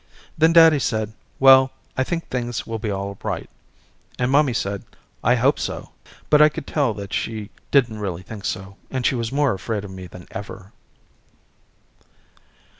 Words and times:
Then 0.35 0.51
daddy 0.51 0.79
said 0.79 1.13
well, 1.39 1.73
I 1.95 2.03
think 2.03 2.27
things 2.27 2.65
will 2.65 2.79
be 2.79 2.89
all 2.89 3.19
right, 3.21 3.47
and 4.17 4.31
mommy 4.31 4.51
said 4.51 4.83
I 5.23 5.35
hope 5.35 5.59
so, 5.59 5.91
but 6.31 6.41
I 6.41 6.49
could 6.49 6.65
tell 6.65 6.95
that 6.95 7.13
she 7.13 7.51
didn't 7.69 7.99
really 7.99 8.23
think 8.23 8.43
so, 8.45 8.77
and 8.89 9.05
she 9.05 9.13
was 9.13 9.31
more 9.31 9.53
afraid 9.53 9.85
of 9.85 9.91
me 9.91 10.07
than 10.07 10.25
ever. 10.31 10.71